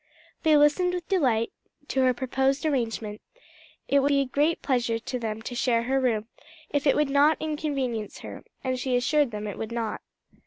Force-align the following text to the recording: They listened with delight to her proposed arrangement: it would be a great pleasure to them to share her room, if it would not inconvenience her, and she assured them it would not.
They 0.41 0.57
listened 0.57 0.95
with 0.95 1.07
delight 1.07 1.51
to 1.89 2.01
her 2.01 2.13
proposed 2.15 2.65
arrangement: 2.65 3.21
it 3.87 3.99
would 3.99 4.07
be 4.09 4.21
a 4.21 4.25
great 4.25 4.63
pleasure 4.63 4.97
to 4.97 5.19
them 5.19 5.43
to 5.43 5.53
share 5.53 5.83
her 5.83 5.99
room, 6.01 6.27
if 6.71 6.87
it 6.87 6.95
would 6.95 7.11
not 7.11 7.37
inconvenience 7.39 8.17
her, 8.21 8.43
and 8.63 8.79
she 8.79 8.95
assured 8.95 9.29
them 9.29 9.45
it 9.45 9.59
would 9.59 9.71
not. 9.71 10.01